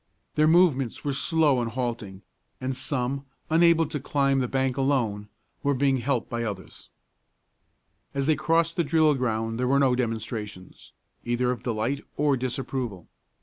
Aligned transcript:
Their 0.33 0.47
movements 0.47 1.03
were 1.05 1.13
slow 1.13 1.61
and 1.61 1.69
halting; 1.69 2.23
and 2.59 2.75
some, 2.75 3.23
unable 3.51 3.85
to 3.85 3.99
climb 3.99 4.39
the 4.39 4.47
bank 4.47 4.75
alone, 4.75 5.29
were 5.61 5.75
being 5.75 5.97
helped 5.97 6.31
along 6.31 6.41
by 6.41 6.43
others. 6.49 6.89
As 8.15 8.25
they 8.25 8.35
crossed 8.35 8.77
the 8.77 8.83
drill 8.83 9.13
ground 9.13 9.59
there 9.59 9.67
were 9.67 9.77
no 9.77 9.93
demonstrations, 9.93 10.93
either 11.23 11.51
of 11.51 11.61
delight 11.61 12.03
or 12.17 12.35
disapproval. 12.35 13.09